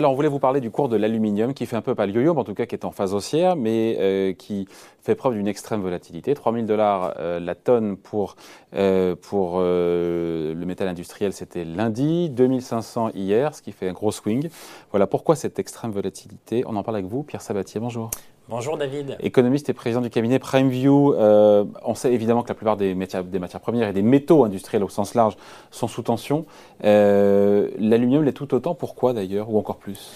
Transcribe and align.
Alors, 0.00 0.12
on 0.12 0.14
voulait 0.14 0.28
vous 0.28 0.38
parler 0.38 0.62
du 0.62 0.70
cours 0.70 0.88
de 0.88 0.96
l'aluminium 0.96 1.52
qui 1.52 1.66
fait 1.66 1.76
un 1.76 1.82
peu 1.82 1.94
pas 1.94 2.06
le 2.06 2.30
en 2.30 2.42
tout 2.42 2.54
cas 2.54 2.64
qui 2.64 2.74
est 2.74 2.86
en 2.86 2.90
phase 2.90 3.12
haussière, 3.12 3.54
mais 3.54 3.98
euh, 4.00 4.32
qui 4.32 4.66
fait 5.02 5.14
preuve 5.14 5.34
d'une 5.34 5.46
extrême 5.46 5.82
volatilité. 5.82 6.32
3000 6.32 6.64
dollars 6.64 7.12
euh, 7.18 7.38
la 7.38 7.54
tonne 7.54 7.98
pour, 7.98 8.36
euh, 8.72 9.14
pour 9.14 9.60
le 9.60 10.64
métal 10.64 10.88
industriel, 10.88 11.34
c'était 11.34 11.66
lundi, 11.66 12.30
2500 12.30 13.10
hier, 13.14 13.54
ce 13.54 13.60
qui 13.60 13.72
fait 13.72 13.90
un 13.90 13.92
gros 13.92 14.10
swing. 14.10 14.48
Voilà 14.90 15.06
pourquoi 15.06 15.36
cette 15.36 15.58
extrême 15.58 15.90
volatilité. 15.90 16.64
On 16.66 16.76
en 16.76 16.82
parle 16.82 16.96
avec 16.96 17.06
vous, 17.06 17.22
Pierre 17.22 17.42
Sabatier. 17.42 17.78
Bonjour. 17.78 18.08
Bonjour 18.50 18.76
David. 18.76 19.16
Économiste 19.20 19.68
et 19.68 19.72
président 19.72 20.00
du 20.00 20.10
cabinet 20.10 20.40
PrimeView. 20.40 21.14
Euh, 21.14 21.64
on 21.84 21.94
sait 21.94 22.12
évidemment 22.12 22.42
que 22.42 22.48
la 22.48 22.56
plupart 22.56 22.76
des 22.76 22.96
matières, 22.96 23.22
premières 23.60 23.88
et 23.88 23.92
des 23.92 24.02
métaux 24.02 24.44
industriels 24.44 24.82
au 24.82 24.88
sens 24.88 25.14
large 25.14 25.36
sont 25.70 25.86
sous 25.86 26.02
tension. 26.02 26.46
Euh, 26.82 27.68
L'aluminium 27.78 28.24
l'est 28.24 28.32
tout 28.32 28.52
autant. 28.52 28.74
Pourquoi 28.74 29.12
d'ailleurs 29.12 29.48
Ou 29.50 29.58
encore 29.58 29.76
plus? 29.76 30.10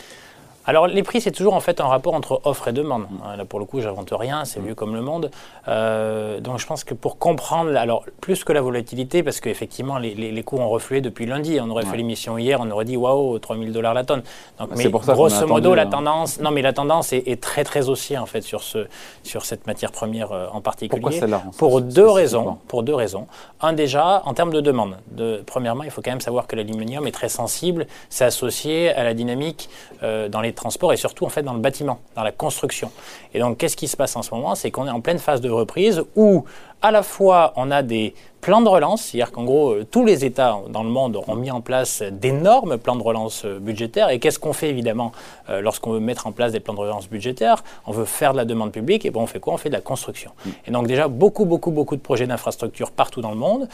Alors 0.67 0.87
les 0.87 1.03
prix, 1.03 1.21
c'est 1.21 1.31
toujours 1.31 1.55
en 1.55 1.61
fait 1.61 1.81
un 1.81 1.87
rapport 1.87 2.15
entre 2.15 2.41
offre 2.45 2.69
et 2.69 2.73
demande. 2.73 3.07
Là 3.37 3.45
pour 3.45 3.59
le 3.59 3.67
coup, 3.67 3.81
j'invente 3.81 4.13
rien, 4.13 4.45
c'est 4.45 4.61
vieux 4.61 4.75
comme 4.75 4.95
le 4.95 5.03
monde. 5.03 5.31
Euh, 5.69 6.41
donc 6.41 6.59
je 6.59 6.67
pense 6.67 6.85
que 6.85 6.95
pour 6.95 7.19
comprendre, 7.19 7.77
alors 7.77 8.05
plus 8.21 8.45
que 8.45 8.53
la 8.53 8.63
volatilité, 8.63 9.23
parce 9.23 9.41
qu'effectivement 9.41 9.99
les, 9.99 10.15
les, 10.15 10.33
les, 10.33 10.43
cours 10.43 10.61
ont 10.61 10.69
reflué 10.69 11.01
depuis 11.01 11.27
lundi. 11.27 11.59
On 11.61 11.69
aurait 11.71 11.85
fait 11.85 11.97
l'émission 11.97 12.39
hier, 12.39 12.61
on 12.61 12.71
aurait 12.71 12.87
dit 12.87 12.97
waouh, 12.97 13.39
3000 13.39 13.73
dollars 13.73 13.95
la 13.95 14.05
tonne. 14.05 14.23
Donc, 14.59 14.71
mais 14.77 14.89
pour 14.89 15.05
ça 15.05 15.13
grosso 15.13 15.47
modo, 15.47 15.75
la 15.75 15.83
hein. 15.83 15.87
tendance, 15.87 16.41
non 16.41 16.51
mais 16.51 16.63
la 16.63 16.73
tendance 16.73 17.13
est, 17.13 17.41
très 17.41 17.65
très 17.65 17.89
haussière 17.89 18.23
en 18.23 18.27
fait 18.27 18.41
sur 18.41 18.63
ce 18.63 18.87
sur 19.23 19.45
cette 19.45 19.67
matière 19.67 19.93
première 19.93 20.33
euh, 20.33 20.47
en 20.53 20.61
particulier. 20.61 21.01
Pourquoi 21.01 21.19
celle-là 21.19 21.43
Pour 21.59 21.83
deux 21.83 22.09
raisons. 22.09 22.59
Pour 22.69 22.83
deux 22.83 22.95
raisons. 22.95 23.27
Un 23.61 23.75
déjà 23.75 24.23
en 24.25 24.33
termes 24.33 24.53
de 24.53 24.61
demande. 24.61 24.97
De, 25.11 25.43
premièrement, 25.45 25.83
il 25.83 25.91
faut 25.91 26.01
quand 26.01 26.11
même 26.11 26.21
savoir 26.21 26.47
que 26.47 26.57
l'aluminium 26.57 27.07
est 27.07 27.13
très 27.13 27.29
sensible. 27.29 27.87
C'est 28.09 28.25
associé 28.25 28.91
à 28.91 29.05
la 29.05 29.15
dynamique 29.15 29.69
euh, 30.03 30.29
dans 30.29 30.41
les 30.41 30.54
transports 30.55 30.93
et 30.93 30.97
surtout 30.97 31.25
en 31.25 31.29
fait 31.29 31.43
dans 31.43 31.55
le 31.55 31.61
bâtiment, 31.61 31.99
dans 32.15 32.23
la 32.23 32.33
construction. 32.33 32.91
Et 33.33 33.39
donc 33.39 33.59
qu'est-ce 33.59 33.77
qui 33.77 33.89
se 33.89 33.97
passe 33.97 34.17
en 34.17 34.23
ce 34.23 34.35
moment? 34.35 34.55
C'est 34.55 34.71
qu'on 34.71 34.87
est 34.87 34.91
en 34.91 35.01
pleine 35.01 35.19
phase 35.19 35.41
de 35.41 35.51
reprise 35.51 36.03
où 36.17 36.45
à 36.83 36.91
la 36.91 37.03
fois 37.03 37.53
on 37.57 37.71
a 37.71 37.83
des 37.83 38.15
plans 38.45 38.61
de 38.61 38.69
relance, 38.69 39.03
c'est-à-dire 39.03 39.33
qu'en 39.33 39.45
gros, 39.45 39.73
euh, 39.73 39.87
tous 39.91 40.05
les 40.05 40.27
États 40.27 40.59
dans 40.69 40.83
le 40.83 40.91
monde 40.91 41.19
ont 41.27 41.35
mis 41.35 41.51
en 41.51 41.63
place 41.63 42.03
d'énormes 42.03 42.77
plans 42.77 42.95
de 42.95 43.03
relance 43.03 43.47
euh, 43.47 43.59
budgétaires. 43.59 44.11
Et 44.11 44.19
qu'est-ce 44.19 44.39
qu'on 44.39 44.53
fait 44.53 44.69
évidemment 44.69 45.13
euh, 45.49 45.63
lorsqu'on 45.63 45.93
veut 45.93 46.01
mettre 46.01 46.27
en 46.27 46.33
place 46.33 46.53
des 46.53 46.61
plans 46.61 46.75
de 46.75 46.81
relance 46.81 47.09
budgétaires? 47.09 47.65
On 47.87 47.93
veut 47.93 48.05
faire 48.05 48.33
de 48.33 48.37
la 48.37 48.45
demande 48.45 48.71
publique, 48.71 49.07
et 49.07 49.11
bon, 49.11 49.23
on 49.23 49.27
fait 49.27 49.41
quoi? 49.41 49.55
On 49.55 49.57
fait 49.57 49.71
de 49.71 49.75
la 49.75 49.81
construction. 49.81 50.33
Et 50.67 50.71
donc 50.71 50.87
déjà, 50.87 51.09
beaucoup, 51.09 51.47
beaucoup, 51.47 51.71
beaucoup 51.71 51.97
de 51.97 52.03
projets 52.03 52.27
d'infrastructures 52.27 52.91
partout 52.91 53.23
dans 53.23 53.31
le 53.31 53.37
monde, 53.37 53.69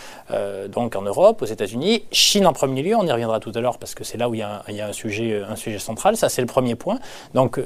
donc 0.69 0.95
en 0.95 1.03
Europe, 1.03 1.43
aux 1.43 1.47
États-Unis, 1.47 2.05
Chine 2.13 2.47
en 2.47 2.53
premier 2.53 2.83
lieu, 2.83 2.97
on 2.97 3.07
y 3.07 3.13
reviendra 3.13 3.41
tout 3.41 3.53
à 3.55 3.61
l'heure 3.61 3.79
parce 3.79 3.95
que 3.95 4.05
c'est 4.05 4.19
là 4.19 4.29
où 4.29 4.35
il 4.35 4.39
y 4.39 4.43
a, 4.43 4.63
un, 4.67 4.73
y 4.73 4.81
a 4.81 4.87
un, 4.87 4.93
sujet, 4.93 5.43
un 5.43 5.57
sujet 5.57 5.79
central, 5.79 6.17
ça 6.17 6.29
c'est 6.29 6.43
le 6.43 6.47
premier 6.47 6.75
point. 6.75 6.99
Donc 7.35 7.61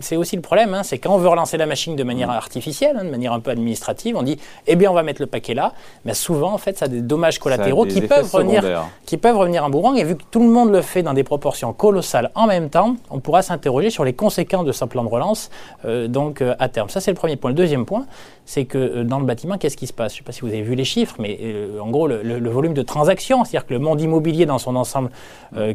c'est 0.00 0.16
aussi 0.16 0.36
le 0.36 0.42
problème, 0.42 0.74
hein, 0.74 0.82
c'est 0.82 0.98
quand 0.98 1.14
on 1.14 1.18
veut 1.18 1.28
relancer 1.28 1.56
la 1.56 1.66
machine 1.66 1.96
de 1.96 2.02
manière 2.02 2.28
mm. 2.28 2.32
artificielle, 2.32 2.96
hein, 2.98 3.04
de 3.04 3.10
manière 3.10 3.32
un 3.32 3.40
peu 3.40 3.50
administrative, 3.50 4.16
on 4.16 4.22
dit, 4.22 4.38
eh 4.66 4.76
bien, 4.76 4.90
on 4.90 4.94
va 4.94 5.02
mettre 5.02 5.22
le 5.22 5.26
paquet 5.26 5.54
là. 5.54 5.72
Mais 6.04 6.14
souvent, 6.14 6.52
en 6.52 6.58
fait, 6.58 6.78
ça 6.78 6.84
a 6.84 6.88
des 6.88 7.00
dommages 7.00 7.38
collatéraux 7.38 7.86
qui 7.86 8.00
peuvent, 8.02 8.30
revenir, 8.30 8.62
qui 9.06 9.16
peuvent 9.16 9.36
revenir 9.36 9.64
en 9.64 9.70
boomerang. 9.70 9.96
Et 9.96 10.04
vu 10.04 10.16
que 10.16 10.22
tout 10.30 10.40
le 10.40 10.48
monde 10.48 10.70
le 10.70 10.82
fait 10.82 11.02
dans 11.02 11.14
des 11.14 11.24
proportions 11.24 11.72
colossales 11.72 12.30
en 12.34 12.46
même 12.46 12.68
temps, 12.68 12.96
on 13.10 13.20
pourra 13.20 13.42
s'interroger 13.42 13.90
sur 13.90 14.04
les 14.04 14.12
conséquences 14.12 14.64
de 14.64 14.72
ce 14.72 14.84
plan 14.84 15.04
de 15.04 15.08
relance, 15.08 15.50
euh, 15.84 16.08
donc 16.08 16.42
euh, 16.42 16.54
à 16.58 16.68
terme. 16.68 16.88
Ça, 16.88 17.00
c'est 17.00 17.10
le 17.10 17.16
premier 17.16 17.36
point. 17.36 17.50
Le 17.50 17.56
deuxième 17.56 17.86
point, 17.86 18.06
c'est 18.50 18.64
que 18.64 18.78
euh, 18.78 19.04
dans 19.04 19.20
le 19.20 19.26
bâtiment, 19.26 19.58
qu'est-ce 19.58 19.76
qui 19.76 19.86
se 19.86 19.92
passe? 19.92 20.12
Je 20.12 20.16
ne 20.16 20.18
sais 20.18 20.24
pas 20.24 20.32
si 20.32 20.40
vous 20.40 20.48
avez 20.48 20.62
vu 20.62 20.74
les 20.74 20.84
chiffres, 20.84 21.14
mais 21.20 21.38
en 21.80 21.88
gros, 21.88 22.08
le, 22.08 22.50
volume 22.50 22.74
de 22.74 22.82
transactions, 22.82 23.44
c'est-à-dire 23.44 23.66
que 23.66 23.74
le 23.74 23.78
monde 23.78 24.00
immobilier 24.00 24.44
dans 24.44 24.58
son 24.58 24.74
ensemble, 24.74 25.10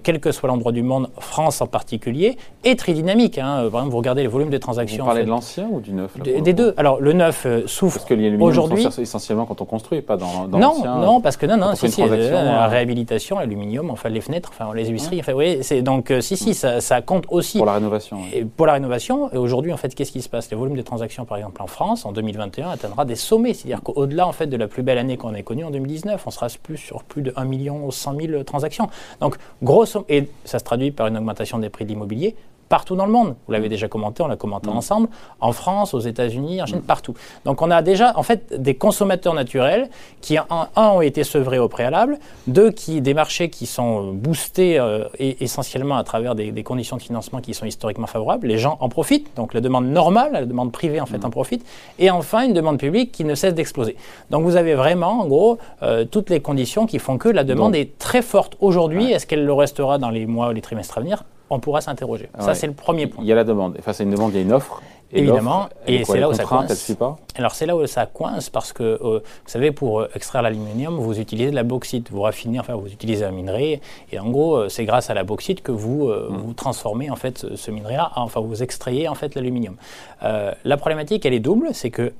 quel 0.03 0.19
que 0.19 0.31
soit 0.31 0.47
l'endroit 0.47 0.73
du 0.73 0.83
monde, 0.83 1.09
France 1.19 1.61
en 1.61 1.67
particulier, 1.67 2.37
est 2.63 2.77
très 2.77 2.93
dynamique. 2.93 3.37
Hein. 3.37 3.69
Par 3.71 3.79
exemple, 3.79 3.91
vous 3.91 3.97
regardez 3.97 4.23
les 4.23 4.27
volumes 4.27 4.49
de 4.49 4.57
transactions. 4.57 5.03
Vous 5.03 5.09
parlez 5.09 5.23
de 5.23 5.29
l'ancien 5.29 5.67
ou 5.71 5.79
du 5.79 5.93
neuf 5.93 6.17
Des 6.19 6.53
deux. 6.53 6.73
Alors, 6.75 6.99
le 6.99 7.13
neuf 7.13 7.47
souffre 7.65 8.05
aujourd'hui. 8.41 8.87
essentiellement 8.99 9.45
quand 9.45 9.61
on 9.61 9.65
construit, 9.65 10.01
pas 10.01 10.17
dans, 10.17 10.47
dans 10.47 10.59
non, 10.59 10.83
non, 10.83 11.21
parce 11.21 11.37
que 11.37 11.45
non, 11.45 11.57
non, 11.57 11.75
si, 11.75 11.89
si, 11.89 12.01
euh, 12.01 12.31
la 12.31 12.67
réhabilitation, 12.67 13.37
aluminium, 13.37 13.89
enfin 13.89 14.09
les 14.09 14.21
fenêtres, 14.21 14.51
enfin 14.53 14.73
les 14.73 14.87
huisseries, 14.87 15.19
enfin, 15.19 15.33
oui, 15.33 15.59
c'est 15.61 15.81
donc 15.81 16.11
euh, 16.11 16.21
si, 16.21 16.37
si, 16.37 16.53
ça, 16.53 16.81
ça, 16.81 17.01
compte 17.01 17.25
aussi 17.29 17.57
pour 17.57 17.65
la 17.65 17.73
rénovation. 17.73 18.17
Et 18.33 18.45
pour 18.45 18.65
la 18.65 18.73
rénovation, 18.73 19.31
et 19.31 19.37
aujourd'hui, 19.37 19.73
en 19.73 19.77
fait, 19.77 19.93
qu'est-ce 19.93 20.11
qui 20.11 20.21
se 20.21 20.29
passe? 20.29 20.49
Les 20.49 20.57
volumes 20.57 20.77
de 20.77 20.81
transactions, 20.81 21.25
par 21.25 21.37
exemple, 21.37 21.61
en 21.61 21.67
France, 21.67 22.05
en 22.05 22.11
2021, 22.11 22.64
atteindra 22.69 23.05
des 23.05 23.15
sommets, 23.15 23.53
c'est-à-dire 23.53 23.81
qu'au-delà, 23.81 24.27
en 24.27 24.31
fait, 24.31 24.47
de 24.47 24.57
la 24.57 24.67
plus 24.67 24.83
belle 24.83 24.97
année 24.97 25.17
qu'on 25.17 25.33
ait 25.33 25.43
connue 25.43 25.63
en 25.63 25.71
2019, 25.71 26.23
on 26.25 26.31
sera 26.31 26.47
plus 26.61 26.77
sur 26.77 27.03
plus 27.03 27.21
de 27.21 27.33
1 27.35 27.45
million 27.45 27.89
100 27.91 28.19
000 28.19 28.43
transactions. 28.43 28.89
Donc, 29.19 29.35
grosso, 29.63 30.05
et 30.09 30.27
ça 30.43 30.59
se 30.59 30.63
traduit 30.63 30.91
par 30.91 31.07
une 31.07 31.17
augmentation 31.17 31.59
des 31.59 31.69
prix 31.69 31.85
de 31.85 31.89
l'immobilier 31.89 32.35
partout 32.69 32.95
dans 32.95 33.05
le 33.05 33.11
monde. 33.11 33.35
Vous 33.45 33.53
l'avez 33.53 33.69
déjà 33.69 33.87
commenté, 33.87 34.23
on 34.23 34.27
l'a 34.27 34.35
commenté 34.35 34.69
mm. 34.69 34.77
ensemble, 34.77 35.09
en 35.39 35.51
France, 35.51 35.93
aux 35.93 35.99
États-Unis, 35.99 36.61
en 36.61 36.65
Chine, 36.65 36.79
mm. 36.79 36.81
partout. 36.81 37.13
Donc 37.45 37.61
on 37.61 37.71
a 37.71 37.81
déjà 37.81 38.13
en 38.15 38.23
fait 38.23 38.61
des 38.61 38.75
consommateurs 38.75 39.33
naturels 39.33 39.89
qui, 40.21 40.37
un, 40.37 40.67
ont 40.75 41.01
été 41.01 41.23
sevrés 41.23 41.59
au 41.59 41.67
préalable, 41.67 42.17
deux, 42.47 42.71
qui, 42.71 43.01
des 43.01 43.13
marchés 43.13 43.49
qui 43.49 43.65
sont 43.65 44.13
boostés 44.13 44.79
euh, 44.79 45.05
essentiellement 45.19 45.97
à 45.97 46.03
travers 46.03 46.35
des, 46.35 46.63
conditions 46.63 46.97
de 46.97 47.01
financement 47.01 47.41
qui 47.41 47.53
sont 47.53 47.65
historiquement 47.65 48.07
favorables. 48.07 48.47
Les 48.47 48.57
gens 48.57 48.77
en 48.79 48.89
profitent, 48.89 49.35
donc 49.35 49.53
la 49.53 49.61
demande 49.61 49.85
normale, 49.85 50.31
la 50.33 50.45
demande 50.45 50.71
privée 50.71 50.99
en 50.99 51.05
fait 51.05 51.19
mm. 51.19 51.25
en 51.25 51.29
profite, 51.29 51.65
et 51.99 52.09
enfin 52.09 52.45
une 52.45 52.53
demande 52.53 52.79
publique 52.79 53.11
qui 53.11 53.23
ne 53.23 53.35
cesse 53.35 53.53
d'exploser. 53.53 53.95
Donc 54.31 54.43
vous 54.43 54.55
avez 54.55 54.75
vraiment, 54.75 55.21
en 55.21 55.27
gros, 55.27 55.57
euh, 55.83 56.05
toutes 56.05 56.29
les 56.29 56.39
conditions 56.39 56.85
qui 56.85 56.99
font 56.99 57.17
que 57.17 57.29
la 57.29 57.43
demande 57.43 57.75
est 57.75 57.97
très 57.97 58.21
forte 58.21 58.55
aujourd'hui. 58.59 59.11
Est-ce 59.11 59.27
qu'elle 59.27 59.45
le 59.45 59.53
restera 59.53 59.97
dans 59.97 60.09
les 60.09 60.25
mois 60.25 60.49
ou 60.49 60.51
les 60.51 60.61
trimestres 60.61 60.97
à 60.97 61.01
venir? 61.01 61.23
On 61.49 61.59
pourra 61.59 61.81
s'interroger. 61.81 62.29
Ça, 62.39 62.55
c'est 62.55 62.67
le 62.67 62.73
premier 62.73 63.07
point. 63.07 63.23
Il 63.23 63.27
y 63.27 63.31
a 63.31 63.35
la 63.35 63.43
demande. 63.43 63.77
Face 63.81 63.99
à 63.99 64.03
une 64.03 64.11
demande, 64.11 64.31
il 64.33 64.37
y 64.37 64.39
a 64.39 64.41
une 64.41 64.53
offre. 64.53 64.81
Évidemment, 65.11 65.69
et 65.87 66.03
c'est 66.03 66.19
là 66.19 66.29
où 66.29 66.33
ça 66.33 66.43
coince. 66.43 66.91
Alors 67.35 67.53
c'est 67.53 67.65
là 67.65 67.75
où 67.75 67.85
ça 67.85 68.05
coince 68.05 68.49
parce 68.49 68.73
que, 68.73 68.83
euh, 68.83 68.97
vous 69.19 69.21
savez, 69.45 69.71
pour 69.71 70.01
euh, 70.01 70.09
extraire 70.15 70.41
l'aluminium, 70.41 70.95
vous 70.95 71.19
utilisez 71.19 71.51
de 71.51 71.55
la 71.55 71.63
bauxite, 71.63 72.09
vous 72.11 72.21
raffinez, 72.21 72.59
enfin 72.59 72.75
vous 72.75 72.87
utilisez 72.87 73.23
un 73.23 73.31
minerai, 73.31 73.81
et 74.11 74.19
en 74.19 74.29
gros, 74.29 74.55
euh, 74.55 74.69
c'est 74.69 74.83
grâce 74.83 75.09
à 75.09 75.13
la 75.13 75.23
bauxite 75.23 75.61
que 75.61 75.71
vous, 75.71 76.07
mm. 76.07 76.37
vous 76.37 76.53
transformez 76.53 77.09
en 77.09 77.15
fait 77.15 77.45
ce, 77.55 77.71
minerai-là, 77.71 78.11
enfin 78.15 78.41
vous 78.41 78.63
extrayez 78.63 79.07
en 79.07 79.15
fait 79.15 79.35
l'aluminium. 79.35 79.75
la 80.21 80.77
problématique, 80.77 81.25
elle 81.25 81.33
est 81.33 81.39
double, 81.39 81.69
c'est 81.73 81.91
que 81.91 82.13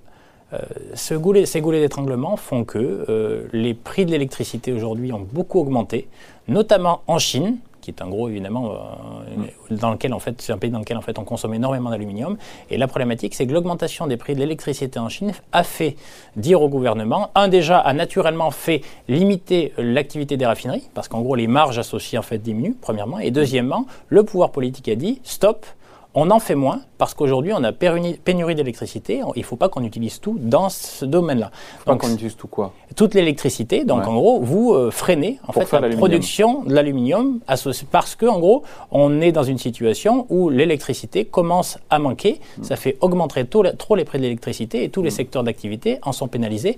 ce 0.94 1.16
goulet, 1.16 1.46
ces 1.46 1.60
goulets 1.60 1.82
d'étranglement 1.82 2.38
font 2.38 2.64
que 2.64 3.48
les 3.52 3.74
prix 3.74 4.06
de 4.06 4.12
l'électricité 4.12 4.72
aujourd'hui 4.72 5.12
ont 5.12 5.26
beaucoup 5.32 5.60
augmenté, 5.60 6.08
notamment 6.48 7.02
en 7.08 7.18
Chine, 7.18 7.58
qui 7.86 7.92
est 7.92 8.02
un 8.02 8.08
gros 8.08 8.28
évidemment 8.30 8.72
euh, 8.72 10.12
en 10.12 10.20
fait 10.20 10.42
c'est 10.42 10.52
un 10.52 10.58
pays 10.58 10.72
dans 10.72 10.80
lequel 10.80 10.98
en 10.98 11.02
fait 11.02 11.20
on 11.20 11.24
consomme 11.24 11.54
énormément 11.54 11.92
d'aluminium. 11.92 12.38
Et 12.70 12.78
la 12.78 12.88
problématique, 12.88 13.36
c'est 13.36 13.46
que 13.46 13.54
l'augmentation 13.54 14.08
des 14.08 14.18
prix 14.18 14.34
de 14.34 14.40
l'électricité 14.40 14.98
en 15.00 15.10
Chine 15.10 15.34
a 15.52 15.64
fait 15.64 15.96
dire 16.36 16.62
au 16.62 16.70
gouvernement, 16.70 17.30
un 17.36 17.48
déjà 17.48 17.78
a 17.78 17.94
naturellement 17.94 18.50
fait 18.50 18.82
limiter 19.08 19.74
l'activité 19.78 20.36
des 20.36 20.46
raffineries 20.46 20.90
parce 20.96 21.08
qu'en 21.08 21.22
gros 21.22 21.36
les 21.36 21.48
marges 21.48 21.78
associées 21.78 22.18
en 22.18 22.24
fait 22.24 22.40
diminuent 22.40 22.76
premièrement, 22.82 23.20
et 23.20 23.30
deuxièmement 23.30 23.86
le 24.10 24.24
pouvoir 24.24 24.52
politique 24.52 24.90
a 24.90 24.96
dit 24.96 25.22
stop 25.24 25.66
on 26.16 26.32
en 26.32 26.40
fait 26.40 26.56
moins 26.56 26.82
parce 26.98 27.14
qu'aujourd'hui, 27.14 27.52
on 27.54 27.64
a 27.64 27.74
pénurie 27.74 28.56
d'électricité. 28.56 29.22
Il 29.36 29.40
ne 29.40 29.44
faut 29.44 29.58
pas 29.58 29.68
qu'on 29.68 29.84
utilise 29.84 30.22
tout 30.22 30.38
dans 30.40 30.70
ce 30.70 31.04
domaine-là. 31.04 31.52
Donc, 31.86 32.04
on 32.06 32.14
utilise 32.14 32.38
tout 32.38 32.48
quoi? 32.48 32.72
Toute 32.96 33.14
l'électricité. 33.14 33.84
Donc, 33.84 34.08
en 34.08 34.14
gros, 34.16 34.40
vous 34.40 34.74
euh, 34.74 34.92
freinez 34.92 35.40
en 35.46 35.52
fait 35.52 35.70
la 35.72 35.90
production 35.90 36.64
de 36.64 36.74
l'aluminium 36.74 37.40
parce 37.92 38.16
que, 38.16 38.26
en 38.26 38.40
gros, 38.40 38.64
on 38.92 39.20
est 39.20 39.34
dans 39.34 39.44
une 39.44 39.58
situation 39.58 40.26
où 40.30 40.50
l'électricité 40.50 41.26
commence 41.26 41.78
à 41.90 42.00
manquer. 42.00 42.40
Hmm. 42.58 42.64
Ça 42.64 42.78
fait 42.78 42.98
augmenter 43.02 43.46
trop 43.46 43.96
les 43.96 44.06
prix 44.06 44.18
de 44.18 44.24
l'électricité 44.24 44.86
et 44.86 44.90
tous 44.90 45.02
les 45.04 45.10
hmm. 45.10 45.12
secteurs 45.12 45.44
d'activité 45.44 46.00
en 46.02 46.14
sont 46.14 46.30
pénalisés 46.30 46.78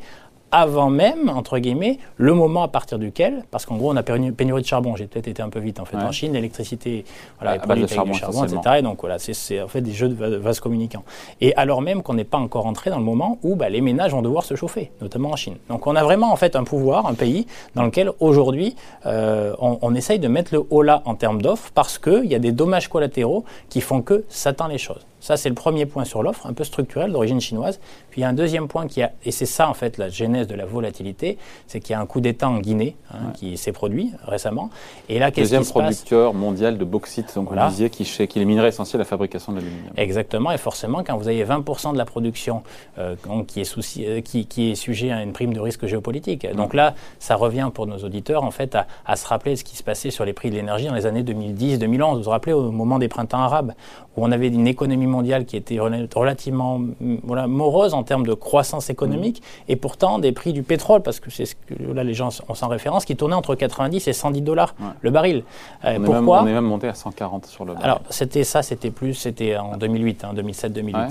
avant 0.51 0.89
même, 0.89 1.29
entre 1.29 1.59
guillemets, 1.59 1.99
le 2.15 2.33
moment 2.33 2.63
à 2.63 2.67
partir 2.67 2.99
duquel, 2.99 3.43
parce 3.51 3.65
qu'en 3.65 3.77
gros, 3.77 3.91
on 3.91 3.95
a 3.95 4.03
pénurie 4.03 4.61
de 4.61 4.67
charbon. 4.67 4.95
J'ai 4.95 5.07
peut-être 5.07 5.27
été 5.27 5.41
un 5.41 5.49
peu 5.49 5.59
vite 5.59 5.79
en 5.79 5.85
fait 5.85 5.97
en 5.97 6.11
Chine, 6.11 6.33
l'électricité, 6.33 7.05
voilà, 7.39 7.59
produite 7.59 7.91
avec 7.91 8.11
du 8.11 8.17
charbon, 8.17 8.45
etc. 8.45 8.75
Et 8.79 8.81
donc 8.81 9.01
voilà, 9.01 9.17
c'est 9.19 9.61
en 9.61 9.67
fait 9.67 9.81
des 9.81 9.91
jeux 9.91 10.09
de 10.09 10.35
vases 10.37 10.59
communicants. 10.59 11.03
Et 11.41 11.53
alors 11.55 11.81
même 11.81 12.01
qu'on 12.01 12.13
n'est 12.13 12.23
pas 12.23 12.37
encore 12.37 12.65
entré 12.65 12.89
dans 12.89 12.99
le 12.99 13.05
moment 13.05 13.39
où 13.43 13.55
bah, 13.55 13.69
les 13.69 13.81
ménages 13.81 14.11
vont 14.11 14.21
devoir 14.21 14.45
se 14.45 14.55
chauffer, 14.55 14.91
notamment 15.01 15.31
en 15.31 15.35
Chine. 15.35 15.55
Donc 15.69 15.87
on 15.87 15.95
a 15.95 16.03
vraiment 16.03 16.31
en 16.31 16.35
fait 16.35 16.55
un 16.55 16.63
pouvoir, 16.63 17.07
un 17.07 17.13
pays 17.13 17.47
dans 17.75 17.83
lequel 17.83 18.11
aujourd'hui 18.19 18.75
euh, 19.05 19.53
on, 19.59 19.77
on, 19.81 19.95
essaye 19.95 20.19
de 20.19 20.27
mettre 20.27 20.53
le 20.53 20.63
haut 20.69 20.81
là 20.81 21.01
en 21.05 21.15
termes 21.15 21.41
d'offres 21.41 21.71
parce 21.73 21.97
qu'il 21.97 22.25
y 22.25 22.35
a 22.35 22.39
des 22.39 22.51
dommages 22.51 22.87
collatéraux 22.87 23.43
qui 23.69 23.81
font 23.81 24.01
que 24.01 24.25
ça 24.29 24.53
tend 24.53 24.67
les 24.67 24.77
choses. 24.77 25.05
Ça, 25.19 25.37
c'est 25.37 25.49
le 25.49 25.55
premier 25.55 25.85
point 25.85 26.05
sur 26.05 26.23
l'offre, 26.23 26.45
un 26.45 26.53
peu 26.53 26.63
structurel, 26.63 27.11
d'origine 27.11 27.41
chinoise. 27.41 27.79
Puis 28.11 28.21
il 28.21 28.23
y 28.23 28.25
a 28.25 28.29
un 28.29 28.33
deuxième 28.33 28.67
point 28.67 28.87
qui 28.87 29.01
a, 29.01 29.11
et 29.25 29.31
c'est 29.31 29.45
ça 29.45 29.69
en 29.69 29.73
fait 29.73 29.97
la 29.97 30.09
genèse 30.09 30.47
de 30.47 30.55
la 30.55 30.65
volatilité, 30.65 31.37
c'est 31.65 31.79
qu'il 31.79 31.93
y 31.93 31.95
a 31.95 31.99
un 31.99 32.05
coup 32.05 32.21
d'État 32.21 32.49
en 32.49 32.59
Guinée 32.59 32.95
hein, 33.11 33.31
qui 33.33 33.57
s'est 33.57 33.71
produit 33.71 34.11
récemment. 34.23 34.69
Et 35.09 35.19
là, 35.19 35.31
qu'est-ce 35.31 35.55
qui 35.55 35.65
se 35.65 35.71
producteur 35.71 36.33
mondial 36.33 36.77
de 36.77 36.85
bauxite, 36.85 37.33
donc 37.35 37.47
voilà. 37.47 37.69
disiez, 37.69 37.89
qui, 37.89 38.03
qui 38.03 38.21
est 38.21 38.35
les 38.35 38.45
minerais 38.45 38.69
essentiels 38.69 39.01
à 39.01 39.03
la 39.03 39.09
fabrication 39.09 39.51
de 39.51 39.57
l'aluminium. 39.57 39.93
Exactement, 39.97 40.51
et 40.51 40.57
forcément, 40.57 41.03
quand 41.03 41.17
vous 41.17 41.27
avez 41.27 41.43
20% 41.43 41.93
de 41.93 41.97
la 41.97 42.05
production 42.05 42.63
euh, 42.97 43.15
qui, 43.47 43.61
est 43.61 43.65
souci, 43.65 44.05
euh, 44.05 44.21
qui, 44.21 44.45
qui, 44.45 44.71
est 44.71 44.75
sujet 44.75 45.11
à 45.11 45.23
une 45.23 45.33
prime 45.33 45.53
de 45.53 45.59
risque 45.59 45.85
géopolitique. 45.85 46.47
Donc 46.55 46.73
là, 46.73 46.95
ça 47.19 47.35
revient 47.35 47.69
pour 47.73 47.87
nos 47.87 47.97
auditeurs 47.97 48.43
en 48.43 48.51
fait 48.51 48.75
à, 48.75 48.87
à 49.05 49.15
se 49.15 49.27
rappeler 49.27 49.55
ce 49.55 49.63
qui 49.63 49.75
se 49.75 49.83
passait 49.83 50.11
sur 50.11 50.25
les 50.25 50.33
prix 50.33 50.49
de 50.49 50.55
l'énergie 50.55 50.87
dans 50.87 50.95
les 50.95 51.05
années 51.05 51.23
2010-2011. 51.23 52.17
Vous 52.17 52.23
vous 52.23 52.29
rappelez 52.29 52.53
au 52.53 52.71
moment 52.71 52.99
des 52.99 53.07
printemps 53.07 53.39
arabes, 53.39 53.73
où 54.17 54.25
on 54.25 54.31
avait 54.31 54.47
une 54.47 54.67
économie 54.67 55.07
mondiale 55.07 55.45
qui 55.45 55.55
était 55.55 55.79
relativement 55.79 56.81
voilà, 57.23 57.47
morose 57.47 57.93
en 57.93 58.03
termes 58.03 58.25
de 58.25 58.33
croissance 58.33 58.89
économique, 58.89 59.41
mmh. 59.41 59.71
et 59.71 59.75
pourtant 59.75 60.19
des 60.19 60.31
prix 60.31 60.53
du 60.53 60.63
pétrole, 60.63 61.01
parce 61.01 61.19
que 61.19 61.29
c'est 61.29 61.45
ce 61.45 61.55
que 61.55 61.93
là 61.93 62.03
les 62.03 62.15
gens 62.15 62.29
ont 62.49 62.55
sans 62.55 62.67
référence, 62.67 63.05
qui 63.05 63.15
tournaient 63.15 63.35
entre 63.35 63.55
90 63.55 64.07
et 64.07 64.13
110 64.13 64.41
dollars 64.41 64.75
le 65.01 65.11
baril. 65.11 65.43
Euh, 65.85 65.97
on, 65.99 66.03
pourquoi 66.03 66.39
est 66.39 66.41
on 66.41 66.47
est 66.47 66.53
même 66.53 66.65
monté 66.65 66.87
à 66.87 66.95
140 66.95 67.45
sur 67.45 67.63
le 67.63 67.73
baril. 67.73 67.85
Alors 67.85 68.01
c'était 68.09 68.43
ça, 68.43 68.63
c'était 68.63 68.89
plus, 68.89 69.13
c'était 69.13 69.55
en 69.55 69.77
2008, 69.77 70.25
2007-2008, 70.35 70.95
hein, 70.95 71.07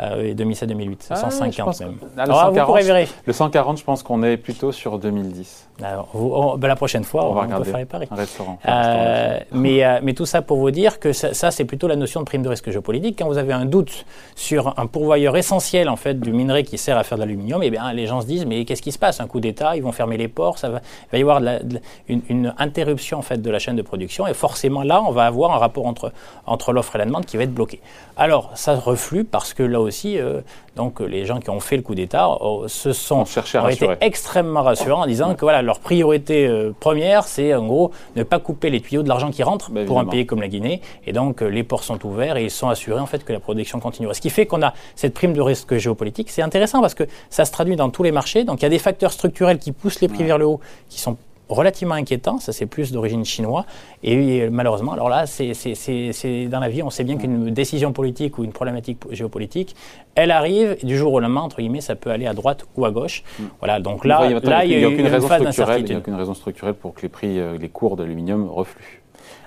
euh, 0.00 0.30
et 0.30 0.34
2007-2008, 0.34 1.16
150 1.16 1.80
même. 1.80 1.96
Alors, 2.18 2.50
le, 2.50 2.56
140, 2.56 3.08
le 3.26 3.32
140, 3.32 3.78
je 3.78 3.84
pense 3.84 4.02
qu'on 4.02 4.22
est 4.22 4.36
plutôt 4.36 4.70
sur 4.70 4.98
2010. 4.98 5.68
Alors, 5.82 6.58
ben, 6.58 6.68
la 6.68 6.76
prochaine 6.76 7.04
fois, 7.04 7.26
on, 7.26 7.32
va 7.32 7.46
peut 7.46 7.64
faire 7.64 7.78
les 7.78 7.86
paris. 7.86 8.06
Un 8.10 8.16
restaurant. 8.16 8.58
Euh, 8.68 9.40
mais, 9.52 10.00
mais 10.02 10.12
tout 10.12 10.26
ça 10.26 10.42
pour 10.42 10.58
vous 10.58 10.70
dire 10.70 11.00
que 11.00 11.14
ça, 11.14 11.32
ça 11.32 11.50
c'est 11.50 11.64
plutôt 11.64 11.88
la 11.88 11.96
notion 11.96 12.20
de 12.20 12.26
prime 12.26 12.42
de 12.42 12.49
risque 12.50 12.70
géopolitique. 12.70 13.18
Quand 13.18 13.26
vous 13.26 13.38
avez 13.38 13.52
un 13.52 13.64
doute 13.64 14.04
sur 14.34 14.78
un 14.78 14.86
pourvoyeur 14.86 15.36
essentiel 15.36 15.88
en 15.88 15.96
fait 15.96 16.20
du 16.20 16.32
minerai 16.32 16.64
qui 16.64 16.78
sert 16.78 16.96
à 16.96 17.04
faire 17.04 17.18
de 17.18 17.22
l'aluminium, 17.22 17.62
eh 17.62 17.70
bien 17.70 17.92
les 17.92 18.06
gens 18.06 18.20
se 18.20 18.26
disent 18.26 18.46
mais 18.46 18.64
qu'est-ce 18.64 18.82
qui 18.82 18.92
se 18.92 18.98
passe? 18.98 19.20
Un 19.20 19.26
coup 19.26 19.40
d'État, 19.40 19.76
ils 19.76 19.82
vont 19.82 19.92
fermer 19.92 20.16
les 20.16 20.28
ports, 20.28 20.58
ça 20.58 20.68
va, 20.68 20.80
il 21.12 21.12
va 21.12 21.18
y 21.18 21.20
avoir 21.22 21.60
une, 22.08 22.54
interruption 22.58 23.18
en 23.18 23.22
fait 23.22 23.40
de 23.40 23.50
la 23.50 23.58
chaîne 23.58 23.76
de 23.76 23.82
production 23.82 24.26
et 24.26 24.34
forcément 24.34 24.82
là 24.82 25.02
on 25.06 25.12
va 25.12 25.24
avoir 25.26 25.52
un 25.52 25.58
rapport 25.58 25.86
entre 25.86 26.12
entre 26.46 26.72
l'offre 26.72 26.96
et 26.96 26.98
la 26.98 27.06
demande 27.06 27.24
qui 27.24 27.36
va 27.36 27.44
être 27.44 27.54
bloqué. 27.54 27.80
Alors 28.16 28.50
ça 28.54 28.74
reflue 28.74 29.24
parce 29.24 29.54
que 29.54 29.62
là 29.62 29.80
aussi 29.80 30.18
euh, 30.18 30.40
donc 30.76 31.00
les 31.00 31.24
gens 31.24 31.40
qui 31.40 31.50
ont 31.50 31.60
fait 31.60 31.76
le 31.76 31.82
coup 31.82 31.94
d'État 31.94 32.28
euh, 32.28 32.68
se 32.68 32.92
sont 32.92 33.24
ont 33.24 33.68
été 33.68 33.88
extrêmement 34.00 34.62
rassurants 34.62 35.02
en 35.02 35.06
disant 35.06 35.34
que 35.34 35.40
voilà 35.40 35.62
leur 35.62 35.78
priorité 35.78 36.46
euh, 36.46 36.72
première 36.78 37.24
c'est 37.24 37.54
en 37.54 37.66
gros 37.66 37.92
ne 38.16 38.22
pas 38.22 38.38
couper 38.38 38.70
les 38.70 38.80
tuyaux 38.80 39.02
de 39.02 39.08
l'argent 39.08 39.30
qui 39.30 39.42
rentre 39.42 39.70
bah, 39.70 39.84
pour 39.86 39.98
un 40.00 40.04
pays 40.04 40.26
comme 40.26 40.40
la 40.40 40.48
Guinée 40.48 40.80
et 41.06 41.12
donc 41.12 41.40
les 41.40 41.62
ports 41.62 41.84
sont 41.84 42.04
ouverts 42.06 42.36
et 42.40 42.44
ils 42.44 42.50
sont 42.50 42.68
assurés 42.68 43.00
en 43.00 43.06
fait 43.06 43.24
que 43.24 43.32
la 43.32 43.40
production 43.40 43.80
continuera. 43.80 44.14
Ce 44.14 44.20
qui 44.20 44.30
fait 44.30 44.46
qu'on 44.46 44.62
a 44.62 44.74
cette 44.94 45.14
prime 45.14 45.32
de 45.32 45.40
risque 45.40 45.76
géopolitique. 45.76 46.30
C'est 46.30 46.42
intéressant 46.42 46.80
parce 46.80 46.94
que 46.94 47.04
ça 47.28 47.44
se 47.44 47.52
traduit 47.52 47.76
dans 47.76 47.90
tous 47.90 48.02
les 48.02 48.12
marchés. 48.12 48.44
Donc 48.44 48.60
il 48.60 48.62
y 48.62 48.66
a 48.66 48.70
des 48.70 48.78
facteurs 48.78 49.12
structurels 49.12 49.58
qui 49.58 49.72
poussent 49.72 50.00
les 50.00 50.08
prix 50.08 50.24
vers 50.24 50.38
le 50.38 50.46
haut, 50.46 50.60
qui 50.88 51.00
sont 51.00 51.16
relativement 51.50 51.94
inquiétants. 51.94 52.38
Ça, 52.38 52.52
c'est 52.52 52.66
plus 52.66 52.92
d'origine 52.92 53.24
chinoise. 53.24 53.64
Et 54.02 54.48
malheureusement, 54.48 54.92
alors 54.92 55.08
là, 55.08 55.26
c'est 55.26 56.48
dans 56.48 56.60
la 56.60 56.68
vie, 56.68 56.82
on 56.82 56.90
sait 56.90 57.04
bien 57.04 57.16
qu'une 57.16 57.50
décision 57.50 57.92
politique 57.92 58.38
ou 58.38 58.44
une 58.44 58.52
problématique 58.52 58.98
géopolitique, 59.10 59.76
elle 60.14 60.30
arrive 60.30 60.76
du 60.82 60.96
jour 60.96 61.12
au 61.12 61.20
lendemain, 61.20 61.42
entre 61.42 61.58
guillemets, 61.58 61.80
ça 61.80 61.96
peut 61.96 62.10
aller 62.10 62.26
à 62.26 62.34
droite 62.34 62.64
ou 62.76 62.84
à 62.84 62.90
gauche. 62.90 63.24
Mm. 63.38 63.44
Voilà, 63.58 63.80
donc 63.80 64.04
là, 64.04 64.24
il 64.24 64.28
n'y 64.28 64.84
a, 64.84 64.88
aucune 64.88 65.06
raison 65.06 65.26
structurelle. 65.26 65.80
Il 65.80 65.84
n'y 65.86 65.94
a 65.94 65.98
aucune 65.98 66.14
raison 66.14 66.34
structurelle 66.34 66.74
pour 66.74 66.94
que 66.94 67.02
les 67.02 67.08
prix, 67.08 67.38
euh, 67.38 67.58
les 67.58 67.68
cours 67.68 67.96
de 67.96 68.02
l'aluminium 68.04 68.48
refluent. 68.48 69.02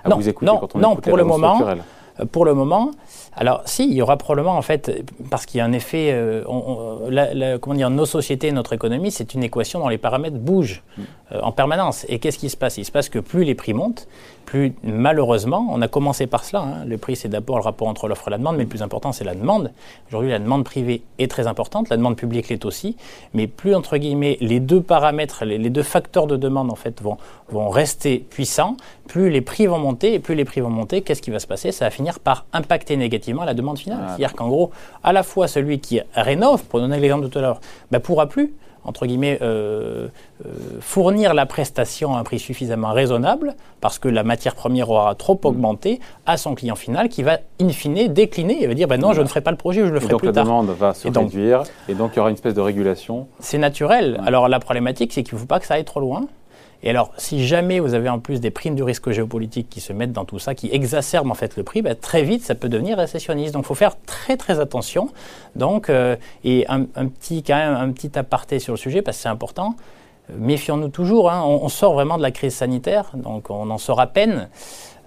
non, 0.07 0.19
non, 0.41 0.69
non 0.75 0.95
pour 0.97 1.17
le 1.17 1.23
moment. 1.23 1.67
Euh, 1.67 1.75
pour 2.31 2.45
le 2.45 2.53
moment, 2.53 2.91
alors 3.35 3.63
si, 3.65 3.85
il 3.85 3.93
y 3.93 4.01
aura 4.01 4.17
probablement 4.17 4.55
en 4.55 4.61
fait, 4.61 5.03
parce 5.29 5.45
qu'il 5.45 5.57
y 5.57 5.61
a 5.61 5.65
un 5.65 5.71
effet, 5.71 6.09
euh, 6.11 7.57
comment 7.59 7.75
dire, 7.75 7.89
nos 7.89 8.05
sociétés, 8.05 8.51
notre 8.51 8.73
économie, 8.73 9.11
c'est 9.11 9.33
une 9.33 9.43
équation 9.43 9.79
dont 9.79 9.87
les 9.87 9.97
paramètres 9.97 10.37
bougent 10.37 10.83
mm. 10.97 11.01
euh, 11.31 11.41
en 11.41 11.51
permanence. 11.51 12.05
Et 12.09 12.19
qu'est-ce 12.19 12.37
qui 12.37 12.49
se 12.49 12.57
passe? 12.57 12.77
Il 12.77 12.85
se 12.85 12.91
passe 12.91 13.09
que 13.09 13.19
plus 13.19 13.43
les 13.43 13.55
prix 13.55 13.73
montent, 13.73 14.07
plus 14.45 14.73
malheureusement, 14.83 15.67
on 15.69 15.81
a 15.81 15.87
commencé 15.87 16.27
par 16.27 16.43
cela. 16.43 16.61
Hein. 16.61 16.85
le 16.85 16.97
prix, 16.97 17.15
c'est 17.15 17.29
d'abord 17.29 17.57
le 17.57 17.63
rapport 17.63 17.87
entre 17.87 18.07
l'offre 18.07 18.27
et 18.27 18.31
la 18.31 18.37
demande, 18.37 18.57
mais 18.57 18.63
le 18.63 18.69
plus 18.69 18.81
important, 18.81 19.11
c'est 19.11 19.23
la 19.23 19.35
demande. 19.35 19.71
Aujourd'hui, 20.07 20.29
la 20.29 20.39
demande 20.39 20.63
privée 20.63 21.01
est 21.19 21.29
très 21.29 21.47
importante, 21.47 21.89
la 21.89 21.97
demande 21.97 22.15
publique 22.15 22.49
l'est 22.49 22.65
aussi, 22.65 22.95
mais 23.33 23.47
plus 23.47 23.75
entre 23.75 23.97
guillemets 23.97 24.37
les 24.41 24.59
deux 24.59 24.81
paramètres, 24.81 25.45
les, 25.45 25.69
deux 25.69 25.83
facteurs 25.83 26.27
de 26.27 26.37
demande 26.37 26.71
en 26.71 26.75
fait 26.75 27.01
vont, 27.01 27.17
vont 27.49 27.69
rester 27.69 28.19
puissants, 28.19 28.77
plus 29.07 29.29
les 29.29 29.41
prix 29.41 29.67
vont 29.67 29.79
monter, 29.79 30.13
et 30.13 30.19
plus 30.19 30.35
les 30.35 30.45
prix 30.45 30.61
vont 30.61 30.69
monter, 30.69 31.01
qu'est-ce 31.01 31.21
qui 31.21 31.31
va 31.31 31.39
se 31.39 31.47
passer? 31.47 31.71
Ça 31.71 31.85
va 31.85 31.91
finir 31.91 32.19
par 32.19 32.45
impacter 32.53 32.97
négativement 32.97 33.43
la 33.43 33.53
demande 33.53 33.79
finale. 33.79 33.99
C'est-à-dire 34.07 34.33
qu'en 34.33 34.47
gros, 34.47 34.71
à 35.03 35.13
la 35.13 35.23
fois 35.23 35.47
celui 35.47 35.79
qui 35.79 36.01
rénove, 36.13 36.63
pour 36.65 36.79
donner 36.79 36.99
l'exemple 36.99 37.23
de 37.25 37.29
tout 37.29 37.39
à 37.39 37.41
l'heure, 37.41 37.59
ne 37.91 37.97
ben, 37.97 37.99
pourra 37.99 38.27
plus 38.27 38.53
entre 38.85 39.05
guillemets, 39.05 39.39
euh, 39.41 40.07
euh, 40.45 40.49
fournir 40.79 41.33
la 41.33 41.45
prestation 41.45 42.15
à 42.15 42.19
un 42.19 42.23
prix 42.23 42.39
suffisamment 42.39 42.91
raisonnable, 42.91 43.55
parce 43.81 43.99
que 43.99 44.07
la 44.07 44.23
matière 44.23 44.55
première 44.55 44.89
aura 44.89 45.15
trop 45.15 45.35
mm. 45.35 45.47
augmenté, 45.47 45.99
à 46.25 46.37
son 46.37 46.55
client 46.55 46.75
final, 46.75 47.09
qui 47.09 47.23
va 47.23 47.39
in 47.61 47.69
fine 47.69 48.07
décliner 48.07 48.63
et 48.63 48.67
va 48.67 48.73
dire 48.73 48.87
ben 48.87 48.99
non, 48.99 49.13
je 49.13 49.21
ne 49.21 49.27
ferai 49.27 49.41
pas 49.41 49.51
le 49.51 49.57
projet, 49.57 49.85
je 49.85 49.91
le 49.91 49.99
ferai 49.99 50.15
plus 50.15 50.31
tard. 50.31 50.33
Donc 50.33 50.35
la 50.35 50.43
demande 50.43 50.77
va 50.77 50.93
se 50.93 51.07
réduire, 51.07 51.63
et 51.87 51.93
donc 51.93 52.11
il 52.13 52.17
y 52.17 52.19
aura 52.19 52.29
une 52.29 52.35
espèce 52.35 52.53
de 52.55 52.61
régulation. 52.61 53.27
C'est 53.39 53.57
naturel. 53.57 54.21
Alors 54.25 54.49
la 54.49 54.59
problématique, 54.59 55.13
c'est 55.13 55.23
qu'il 55.23 55.35
ne 55.35 55.39
faut 55.39 55.45
pas 55.45 55.59
que 55.59 55.65
ça 55.65 55.75
aille 55.75 55.85
trop 55.85 55.99
loin. 55.99 56.27
Et 56.83 56.89
alors, 56.89 57.11
si 57.17 57.47
jamais 57.47 57.79
vous 57.79 57.93
avez 57.93 58.09
en 58.09 58.19
plus 58.19 58.41
des 58.41 58.51
primes 58.51 58.75
du 58.75 58.83
risque 58.83 59.09
géopolitique 59.09 59.69
qui 59.69 59.79
se 59.79 59.93
mettent 59.93 60.11
dans 60.11 60.25
tout 60.25 60.37
ça, 60.37 60.53
qui 60.53 60.69
exacerbent 60.71 61.31
en 61.31 61.35
fait 61.35 61.55
le 61.55 61.63
prix, 61.63 61.81
bah, 61.81 61.95
très 61.95 62.23
vite 62.23 62.43
ça 62.43 62.55
peut 62.55 62.67
devenir 62.67 62.97
récessionniste. 62.97 63.53
Donc, 63.53 63.63
il 63.63 63.67
faut 63.67 63.73
faire 63.73 63.95
très 64.05 64.35
très 64.35 64.59
attention. 64.59 65.09
Donc, 65.55 65.89
euh, 65.89 66.17
et 66.43 66.65
un, 66.67 66.83
petit 66.83 67.41
quand 67.41 67.55
même 67.55 67.73
un 67.73 67.89
petit 67.91 68.17
aparté 68.19 68.59
sur 68.59 68.73
le 68.73 68.77
sujet 68.77 69.01
parce 69.01 69.17
que 69.17 69.23
c'est 69.23 69.29
important. 69.29 69.75
Méfions-nous 70.37 70.89
toujours. 70.89 71.31
Hein. 71.31 71.41
On, 71.45 71.69
sort 71.69 71.93
vraiment 71.93 72.17
de 72.17 72.21
la 72.21 72.31
crise 72.31 72.55
sanitaire, 72.55 73.11
donc 73.15 73.49
on 73.49 73.69
en 73.69 73.77
sort 73.77 74.01
à 74.01 74.07
peine. 74.07 74.49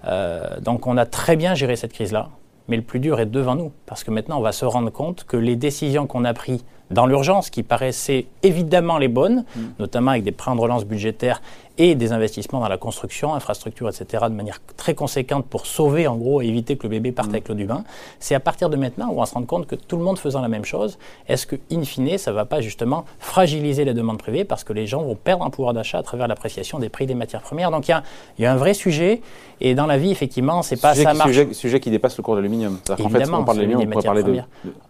Euh, 0.05 0.59
donc, 0.59 0.87
on 0.87 0.97
a 0.97 1.05
très 1.05 1.35
bien 1.35 1.53
géré 1.53 1.75
cette 1.75 1.93
crise-là. 1.93 2.29
Mais 2.67 2.75
le 2.75 2.83
plus 2.83 2.99
dur 2.99 3.19
est 3.19 3.25
devant 3.25 3.55
nous, 3.55 3.71
parce 3.85 4.03
que 4.03 4.11
maintenant, 4.11 4.39
on 4.39 4.41
va 4.41 4.51
se 4.51 4.65
rendre 4.65 4.91
compte 4.91 5.23
que 5.23 5.37
les 5.37 5.55
décisions 5.55 6.05
qu'on 6.05 6.25
a 6.25 6.33
prises 6.33 6.65
dans 6.91 7.05
l'urgence, 7.05 7.49
qui 7.49 7.63
paraissaient 7.63 8.27
évidemment 8.43 8.97
les 8.97 9.07
bonnes, 9.07 9.43
mm. 9.55 9.61
notamment 9.79 10.11
avec 10.11 10.23
des 10.23 10.31
plans 10.31 10.55
de 10.55 10.61
relance 10.61 10.85
budgétaires 10.85 11.41
et 11.79 11.93
des 11.93 12.11
investissements 12.11 12.59
dans 12.59 12.67
la 12.67 12.77
construction, 12.77 13.35
infrastructure, 13.35 13.87
etc., 13.87 14.25
de 14.29 14.33
manière 14.33 14.59
très 14.77 14.95
conséquente 14.95 15.45
pour 15.45 15.67
sauver, 15.67 16.07
en 16.07 16.15
gros, 16.15 16.41
et 16.41 16.47
éviter 16.47 16.75
que 16.75 16.83
le 16.83 16.89
bébé 16.89 17.11
parte 17.11 17.27
mm. 17.27 17.31
avec 17.31 17.49
l'eau 17.49 17.55
du 17.55 17.65
bain. 17.65 17.83
C'est 18.19 18.35
à 18.35 18.39
partir 18.39 18.69
de 18.69 18.77
maintenant 18.77 19.09
où 19.09 19.17
on 19.17 19.19
va 19.19 19.25
se 19.25 19.33
rendre 19.33 19.47
compte 19.47 19.67
que 19.67 19.75
tout 19.75 19.97
le 19.97 20.03
monde 20.03 20.17
faisant 20.17 20.41
la 20.41 20.47
même 20.47 20.65
chose, 20.65 20.97
est-ce 21.27 21.45
que, 21.45 21.55
in 21.71 21.83
fine, 21.83 22.17
ça 22.17 22.31
ne 22.31 22.35
va 22.35 22.45
pas 22.45 22.61
justement 22.61 23.05
fragiliser 23.19 23.85
la 23.85 23.93
demande 23.93 24.17
privée 24.17 24.43
parce 24.43 24.63
que 24.63 24.73
les 24.73 24.87
gens 24.87 25.03
vont 25.03 25.15
perdre 25.15 25.45
un 25.45 25.49
pouvoir 25.49 25.73
d'achat 25.73 25.99
à 25.99 26.03
travers 26.03 26.27
l'appréciation 26.27 26.79
des 26.79 26.89
prix 26.89 27.05
des 27.05 27.15
matières 27.15 27.41
premières? 27.41 27.69
Donc 27.69 27.87
il 27.87 28.01
y, 28.39 28.41
y 28.41 28.45
a, 28.45 28.51
un 28.51 28.55
vrai 28.55 28.73
sujet, 28.73 29.21
et 29.61 29.75
dans 29.75 29.85
la 29.85 29.97
vie, 29.97 30.11
effectivement, 30.11 30.61
c'est 30.61 30.81
pas 30.81 30.95
ça 30.95 31.13
marche. 31.13 31.29
Sujet, 31.29 31.53
sujet 31.53 31.79
qui 31.79 31.91
dépasse 31.91 32.17
le 32.17 32.23
cours 32.23 32.35
de 32.35 32.39
l'aluminium. 32.39 32.79
En 32.89 32.95
fait, 32.95 33.29
on 33.29 33.43
parle 33.43 33.57
d'aluminium, 33.57 33.87
on 33.87 33.91
pourrait 33.91 34.05
parler 34.05 34.23
de, 34.23 34.41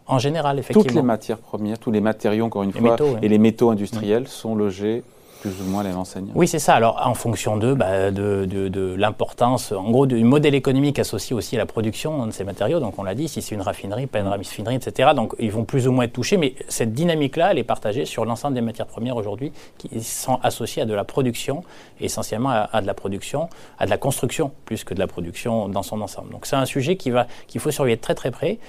En 0.07 0.19
général, 0.19 0.59
effectivement. 0.59 0.83
Toutes 0.83 0.95
les 0.95 1.01
matières 1.01 1.37
premières, 1.37 1.79
tous 1.79 1.91
les 1.91 2.01
matériaux, 2.01 2.45
encore 2.45 2.63
une 2.63 2.71
fois, 2.71 2.95
et 3.21 3.27
les 3.27 3.37
métaux 3.37 3.69
industriels 3.69 4.27
sont 4.27 4.55
logés 4.55 5.03
plus 5.41 5.61
ou 5.61 5.65
moins 5.69 5.83
les 5.83 5.93
enseigne. 5.93 6.31
Oui, 6.35 6.47
c'est 6.47 6.59
ça. 6.59 6.75
Alors, 6.75 7.01
en 7.05 7.13
fonction 7.13 7.57
d'eux, 7.57 7.75
bah, 7.75 8.11
de, 8.11 8.45
de, 8.45 8.95
l'importance, 8.95 9.71
en 9.71 9.89
gros, 9.89 10.05
du 10.05 10.23
modèle 10.23 10.55
économique 10.55 10.99
associé 10.99 11.35
aussi 11.35 11.55
à 11.55 11.59
la 11.59 11.65
production 11.65 12.25
de 12.25 12.31
ces 12.31 12.43
matériaux. 12.43 12.79
Donc, 12.79 12.97
on 12.97 13.03
l'a 13.03 13.15
dit, 13.15 13.27
si 13.27 13.41
c'est 13.41 13.55
une 13.55 13.61
raffinerie, 13.61 14.07
pas 14.07 14.19
une 14.19 14.27
raffinerie, 14.27 14.75
etc. 14.75 15.11
Donc, 15.15 15.35
ils 15.39 15.51
vont 15.51 15.63
plus 15.63 15.87
ou 15.87 15.91
moins 15.91 16.05
être 16.05 16.13
touchés. 16.13 16.37
Mais 16.37 16.55
cette 16.67 16.93
dynamique-là, 16.93 17.51
elle 17.51 17.59
est 17.59 17.63
partagée 17.63 18.05
sur 18.05 18.25
l'ensemble 18.25 18.55
des 18.55 18.61
matières 18.61 18.87
premières 18.87 19.15
aujourd'hui 19.15 19.51
qui 19.77 20.01
sont 20.01 20.39
associées 20.43 20.81
à 20.81 20.85
de 20.85 20.93
la 20.93 21.03
production, 21.03 21.63
essentiellement 21.99 22.49
à, 22.49 22.81
de 22.81 22.87
la 22.87 22.93
production, 22.93 23.49
à 23.79 23.85
de 23.85 23.89
la 23.89 23.97
construction, 23.97 24.51
plus 24.65 24.83
que 24.83 24.93
de 24.93 24.99
la 24.99 25.07
production 25.07 25.69
dans 25.69 25.83
son 25.83 26.01
ensemble. 26.01 26.31
Donc, 26.31 26.45
c'est 26.45 26.55
un 26.55 26.65
sujet 26.65 26.95
qu'il 26.97 27.59
faut 27.59 27.71
surveiller 27.71 27.97
de 27.97 28.01
très 28.01 28.15
très 28.15 28.31
près. 28.31 28.59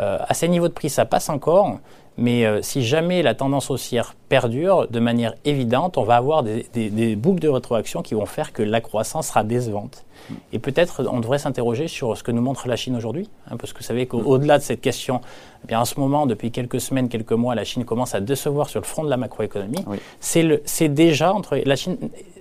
Euh, 0.00 0.18
à 0.26 0.34
ces 0.34 0.48
niveaux 0.48 0.68
de 0.68 0.72
prix, 0.72 0.90
ça 0.90 1.04
passe 1.04 1.28
encore, 1.28 1.78
mais 2.16 2.44
euh, 2.44 2.62
si 2.62 2.84
jamais 2.84 3.22
la 3.22 3.34
tendance 3.34 3.70
haussière 3.70 4.14
perdure, 4.28 4.88
de 4.88 5.00
manière 5.00 5.34
évidente, 5.44 5.98
on 5.98 6.02
va 6.02 6.16
avoir 6.16 6.42
des, 6.42 7.16
boucles 7.16 7.40
de 7.40 7.48
rétroaction 7.48 8.02
qui 8.02 8.14
vont 8.14 8.26
faire 8.26 8.52
que 8.52 8.62
la 8.62 8.80
croissance 8.80 9.28
sera 9.28 9.44
décevante. 9.44 10.04
Et 10.52 10.58
peut-être 10.58 11.08
on 11.10 11.20
devrait 11.20 11.38
s'interroger 11.38 11.88
sur 11.88 12.16
ce 12.16 12.22
que 12.22 12.32
nous 12.32 12.42
montre 12.42 12.68
la 12.68 12.76
Chine 12.76 12.96
aujourd'hui, 12.96 13.30
hein, 13.50 13.56
parce 13.56 13.72
que 13.72 13.78
vous 13.78 13.84
savez 13.84 14.06
qu'au-delà 14.06 14.58
de 14.58 14.62
cette 14.62 14.80
question, 14.80 15.20
eh 15.64 15.68
bien 15.68 15.80
en 15.80 15.84
ce 15.84 15.98
moment, 15.98 16.26
depuis 16.26 16.50
quelques 16.50 16.80
semaines, 16.80 17.08
quelques 17.08 17.32
mois, 17.32 17.54
la 17.54 17.64
Chine 17.64 17.84
commence 17.84 18.14
à 18.14 18.20
décevoir 18.20 18.68
sur 18.68 18.80
le 18.80 18.84
front 18.84 19.04
de 19.04 19.10
la 19.10 19.16
macroéconomie. 19.16 19.84
C'est 20.20 20.88
déjà 20.88 21.32
entre 21.32 21.56
la 21.64 21.76
Chine 21.76 21.96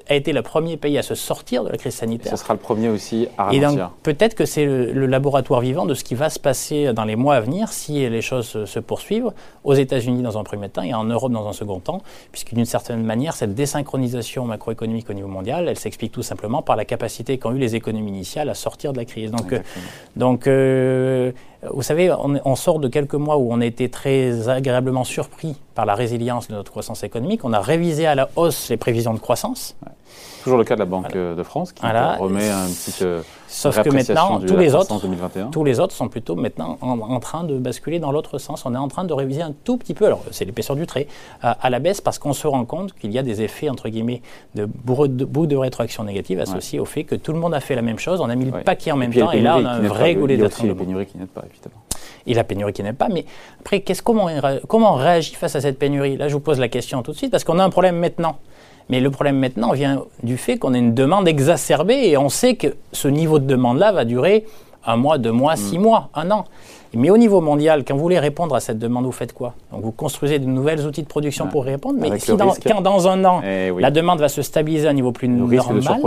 a 0.10 0.16
été 0.16 0.34
le 0.34 0.42
premier 0.42 0.78
pays 0.78 0.98
à 0.98 1.04
se 1.04 1.16
sortir 1.16 1.64
de 1.64 1.70
la 1.70 1.78
crise 1.78 1.96
sanitaire. 1.96 2.34
Et 2.34 2.36
ce 2.36 2.44
sera 2.44 2.54
le 2.54 2.60
premier 2.60 2.90
aussi 2.90 3.28
à 3.38 3.46
ralentir. 3.46 3.70
Et 3.70 3.76
donc 3.76 3.90
peut-être 4.04 4.36
que 4.36 4.46
c'est 4.46 4.66
le, 4.66 5.06
laboratoire 5.08 5.62
vivant 5.62 5.86
de 5.86 5.94
ce 5.94 6.04
qui 6.04 6.16
va 6.16 6.30
se 6.30 6.40
passer 6.40 6.94
dans 6.94 7.06
les 7.06 7.16
mois 7.16 7.36
à 7.36 7.42
venir 7.42 7.70
si 7.70 8.08
les 8.10 8.22
choses 8.22 8.66
se, 8.66 8.80
poursuivent 8.80 9.32
aux 9.64 9.74
États-Unis 9.74 10.22
dans 10.22 10.38
un 10.38 10.44
premier 10.44 10.70
temps 10.70 10.82
et 10.82 10.94
en 10.94 11.06
Europe 11.06 11.32
dans 11.32 11.48
un 11.48 11.54
second 11.54 11.80
temps, 11.80 12.02
puisque 12.32 12.54
d'une 12.54 12.66
certaine 12.66 13.04
manière, 13.04 13.36
cette 13.36 13.56
désynchronisation 13.56 14.46
macroéconomique 14.46 15.10
au 15.10 15.14
niveau 15.14 15.28
mondial, 15.28 15.68
elle 15.68 15.80
s'explique 15.80 16.12
tout 16.12 16.24
simplement 16.24 16.62
par 16.62 16.76
la 16.76 16.86
capacité 16.86 17.38
qu'ont 17.38 17.52
eu 17.52 17.58
les 17.58 17.76
économies 17.76 18.10
initiales 18.10 18.50
à 18.50 18.54
sortir 18.54 18.94
de 18.94 18.98
la 18.98 19.06
crise. 19.06 19.32
Donc, 19.32 19.54
donc 20.16 20.48
euh, 20.48 21.32
vous 21.72 21.82
savez, 21.82 22.12
on, 22.12 22.56
sort 22.56 22.80
de 22.80 22.88
quelques 22.88 23.16
mois 23.16 23.38
où 23.38 23.52
on 23.52 23.62
a 23.62 23.66
été 23.66 23.90
très 23.90 24.48
agréablement 24.48 25.04
surpris 25.04 25.56
par 25.74 25.86
la 25.86 25.96
résilience 25.96 26.48
de 26.48 26.54
notre 26.54 26.72
croissance 26.72 27.04
économique. 27.04 27.44
On 27.44 27.54
a 27.54 27.60
révisé 27.60 28.06
à 28.06 28.16
la 28.16 28.30
hausse 28.36 28.70
les 28.70 28.78
prévisions 28.78 29.14
de 29.14 29.20
croissance. 29.20 29.76
Toujours 30.44 30.58
le 30.58 30.64
cas 30.64 30.76
de 30.76 30.80
la 30.80 30.86
Banque 30.86 31.14
de 31.14 31.44
France 31.44 31.74
qui 31.74 31.86
remet 31.86 32.50
un 32.50 32.68
petit. 32.68 33.04
Sauf 33.48 33.82
que 33.82 33.90
maintenant, 33.90 34.42
tous 34.42 34.58
les, 34.58 34.76
autres, 34.76 35.00
tous 35.52 35.64
les 35.64 35.80
autres 35.80 35.96
sont 35.96 36.10
plutôt 36.10 36.36
maintenant 36.36 36.78
en, 36.82 37.20
train 37.20 37.46
de 37.46 37.58
basculer 37.58 38.00
dans 38.00 38.12
l'autre 38.12 38.38
sens. 38.40 38.66
On 38.66 38.74
est 38.76 38.78
en 38.78 38.90
train 38.90 39.06
de 39.06 39.14
réviser 39.14 39.42
un 39.42 39.54
tout 39.64 39.78
petit 39.78 39.94
peu, 39.94 40.06
alors 40.06 40.22
c'est 40.32 40.44
l'épaisseur 40.44 40.76
du 40.76 40.86
trait, 40.86 41.08
à, 41.42 41.70
la 41.70 41.80
baisse 41.80 42.02
parce 42.02 42.20
qu'on 42.20 42.34
se 42.34 42.46
rend 42.46 42.66
compte 42.66 42.94
qu'il 42.94 43.12
y 43.12 43.18
a 43.18 43.24
des 43.24 43.42
effets, 43.42 43.70
entre 43.70 43.88
guillemets, 43.90 44.22
de 44.56 44.66
bout 44.66 45.08
de, 45.08 45.56
rétroaction 45.56 46.04
négative 46.04 46.40
associés 46.40 46.80
au 46.80 46.86
fait 46.86 47.04
que 47.04 47.16
tout 47.16 47.32
le 47.32 47.40
monde 47.40 47.54
a 47.54 47.60
fait 47.60 47.76
la 47.76 47.82
même 47.82 48.00
chose, 48.00 48.20
on 48.22 48.30
a 48.30 48.36
mis 48.36 48.46
le 48.46 48.52
paquet 48.64 48.92
en 48.92 48.98
même 48.98 49.14
temps, 49.14 49.32
et 49.32 49.42
là 49.42 49.58
on 49.58 49.66
a 49.66 49.72
un 49.72 49.80
vrai 49.82 50.16
goulet 50.16 50.38
d'attente. 50.38 50.60
Il 50.60 50.68
y 50.68 50.70
a 50.70 50.74
la 50.74 50.80
pénurie 50.80 51.06
qui 51.06 51.18
n'aide 51.18 51.30
pas, 51.30 51.44
évidemment. 51.50 51.82
Et 52.26 52.34
la 52.34 52.44
pénurie 52.44 52.74
qui 52.74 52.84
n'aide 52.84 52.98
pas, 52.98 53.08
mais 53.08 53.26
après, 53.62 53.84
comment, 54.04 54.28
comment 54.68 54.94
on 54.94 54.98
réagit 54.98 55.36
face 55.36 55.56
à 55.56 55.62
cette 55.62 55.80
pénurie? 55.80 56.18
Là, 56.18 56.28
je 56.28 56.34
vous 56.34 56.42
pose 56.42 56.60
la 56.60 56.68
question 56.68 57.02
tout 57.02 57.14
de 57.14 57.18
suite, 57.18 57.32
parce 57.32 57.46
qu'on 57.46 57.60
a 57.60 57.64
un 57.64 57.70
problème 57.70 57.98
maintenant. 57.98 58.38
Mais 58.90 59.00
le 59.00 59.12
problème 59.12 59.38
maintenant 59.38 59.74
vient 59.74 60.04
du 60.24 60.38
fait 60.38 60.58
qu'on 60.58 60.74
a 60.74 60.78
une 60.78 60.94
demande 60.94 61.28
exacerbée 61.28 62.08
et 62.08 62.18
on 62.18 62.30
sait 62.30 62.56
que 62.56 62.76
ce 62.92 63.08
niveau 63.08 63.40
de 63.40 63.46
demande-là 63.46 63.92
va 63.92 64.06
durer 64.06 64.46
un 64.86 64.96
mois, 64.96 65.18
deux 65.18 65.32
mois, 65.32 65.56
six 65.56 65.78
mm. 65.78 65.82
mois, 65.82 66.10
un 66.16 66.32
an. 66.32 66.46
Mais 66.94 67.10
au 67.10 67.18
niveau 67.18 67.42
mondial, 67.42 67.84
quand 67.86 67.96
vous 67.96 68.02
voulez 68.02 68.18
répondre 68.18 68.56
à 68.56 68.60
cette 68.62 68.80
demande, 68.80 69.06
vous 69.06 69.12
faites 69.12 69.34
quoi? 69.34 69.54
Donc 69.72 69.82
vous 69.82 69.92
construisez 69.92 70.40
de 70.40 70.46
nouvelles 70.46 70.86
outils 70.86 71.04
de 71.04 71.08
production 71.08 71.48
pour 71.48 71.66
répondre, 71.66 72.00
mais 72.00 72.18
si 72.18 72.36
dans, 72.36 72.54
quand 72.66 72.82
dans 72.82 73.08
un 73.08 73.24
an, 73.26 73.42
eh 73.46 73.72
la 73.78 73.92
demande 73.92 74.20
va 74.20 74.30
se 74.30 74.42
stabiliser 74.42 74.88
à 74.88 74.92
un 74.92 74.94
niveau 74.94 75.12
plus 75.12 75.28
normal, 75.28 76.02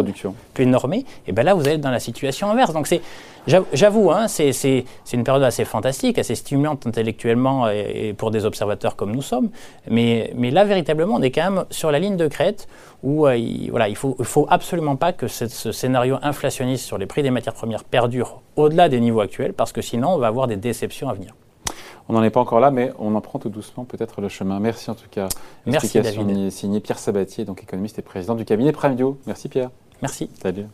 plus 0.54 0.66
normé, 0.66 0.98
et 0.98 1.04
eh 1.28 1.32
bien 1.32 1.44
là 1.44 1.54
vous 1.54 1.68
êtes 1.68 1.80
dans 1.80 1.90
la 1.90 2.00
situation 2.00 2.50
inverse. 2.50 2.72
Donc 2.72 2.86
c'est, 2.86 3.02
j'avoue, 3.46 4.10
hein, 4.10 4.28
c'est 4.28 4.84
une 5.12 5.24
période 5.24 5.42
assez 5.42 5.64
fantastique, 5.64 6.18
assez 6.18 6.34
stimulante 6.34 6.86
intellectuellement 6.86 7.68
et, 7.68 8.14
pour 8.16 8.30
des 8.30 8.44
observateurs 8.44 8.96
comme 8.96 9.12
nous 9.12 9.22
sommes, 9.22 9.50
mais, 9.88 10.32
mais 10.36 10.50
là 10.50 10.64
véritablement 10.64 11.14
on 11.14 11.22
est 11.22 11.30
quand 11.30 11.50
même 11.50 11.64
sur 11.70 11.90
la 11.90 11.98
ligne 11.98 12.16
de 12.16 12.28
crête 12.28 12.68
où 13.02 13.26
euh, 13.26 13.36
il, 13.36 13.70
voilà, 13.70 13.88
il 13.88 13.92
ne 13.92 13.96
faut, 13.96 14.16
il 14.18 14.24
faut 14.24 14.46
absolument 14.50 14.96
pas 14.96 15.12
que 15.12 15.26
ce 15.28 15.72
scénario 15.72 16.18
inflationniste 16.22 16.84
sur 16.84 16.98
les 16.98 17.06
prix 17.06 17.22
des 17.22 17.30
matières 17.30 17.54
premières 17.54 17.84
perdure 17.84 18.42
au-delà 18.56 18.88
des 18.88 19.00
niveaux 19.00 19.20
actuels, 19.20 19.52
parce 19.52 19.72
que 19.72 19.82
sinon 19.82 20.10
on 20.10 20.18
va 20.18 20.26
avoir 20.26 20.46
des 20.46 20.56
déceptions 20.56 21.08
à 21.08 21.14
venir. 21.14 21.34
On 22.08 22.14
n'en 22.14 22.24
est 22.24 22.30
pas 22.30 22.40
encore 22.40 22.58
là, 22.58 22.72
mais 22.72 22.92
on 22.98 23.14
en 23.14 23.20
prend 23.20 23.38
tout 23.38 23.50
doucement 23.50 23.84
peut-être 23.84 24.20
le 24.20 24.28
chemin. 24.28 24.58
Merci 24.58 24.90
en 24.90 24.96
tout 24.96 25.08
cas. 25.10 25.28
Merci 25.64 26.00
David. 26.00 26.50
signé 26.50 26.80
Pierre 26.80 26.98
Sabatier, 26.98 27.44
donc 27.44 27.62
économiste 27.62 28.00
et 28.00 28.02
président 28.02 28.34
du 28.34 28.44
cabinet 28.44 28.72
Premio. 28.72 29.18
Merci 29.26 29.48
Pierre. 29.48 29.70
Merci. 30.02 30.28
Salut. 30.42 30.66